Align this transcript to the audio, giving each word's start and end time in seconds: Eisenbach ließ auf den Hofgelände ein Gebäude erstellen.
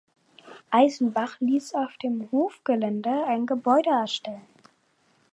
Eisenbach 0.71 1.39
ließ 1.41 1.75
auf 1.75 1.95
den 1.97 2.27
Hofgelände 2.31 3.23
ein 3.27 3.45
Gebäude 3.45 3.91
erstellen. 3.91 4.41